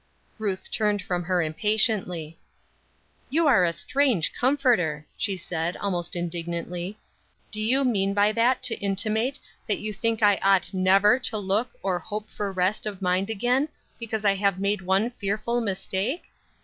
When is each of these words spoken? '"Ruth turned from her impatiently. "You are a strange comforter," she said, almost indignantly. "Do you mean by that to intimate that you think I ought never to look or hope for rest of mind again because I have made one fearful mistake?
'"Ruth 0.39 0.71
turned 0.71 1.03
from 1.03 1.25
her 1.25 1.43
impatiently. 1.43 2.39
"You 3.29 3.45
are 3.45 3.63
a 3.63 3.71
strange 3.71 4.33
comforter," 4.33 5.05
she 5.15 5.37
said, 5.37 5.77
almost 5.77 6.15
indignantly. 6.15 6.97
"Do 7.51 7.61
you 7.61 7.83
mean 7.85 8.15
by 8.15 8.31
that 8.31 8.63
to 8.63 8.79
intimate 8.79 9.37
that 9.67 9.77
you 9.77 9.93
think 9.93 10.23
I 10.23 10.37
ought 10.41 10.73
never 10.73 11.19
to 11.19 11.37
look 11.37 11.69
or 11.83 11.99
hope 11.99 12.31
for 12.31 12.51
rest 12.51 12.87
of 12.87 13.03
mind 13.03 13.29
again 13.29 13.69
because 13.99 14.25
I 14.25 14.33
have 14.33 14.59
made 14.59 14.81
one 14.81 15.11
fearful 15.11 15.61
mistake? 15.61 16.23